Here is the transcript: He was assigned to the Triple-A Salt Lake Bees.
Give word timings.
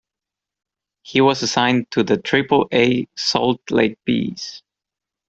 He 1.03 1.21
was 1.21 1.43
assigned 1.43 1.91
to 1.91 2.01
the 2.01 2.17
Triple-A 2.17 3.07
Salt 3.15 3.61
Lake 3.69 3.99
Bees. 4.03 4.63